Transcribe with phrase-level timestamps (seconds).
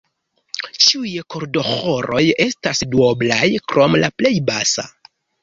[0.85, 4.89] Ĉiuj kordoĥoroj estas duoblaj, krom la plej basa.